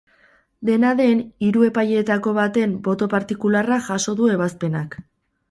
Dena 0.69 0.93
den, 1.01 1.19
hiru 1.47 1.65
epaileetako 1.67 2.33
baten 2.39 2.73
boto 2.89 3.09
partikularra 3.13 3.79
jaso 3.91 4.19
du 4.23 4.33
ebazpenak. 4.39 4.99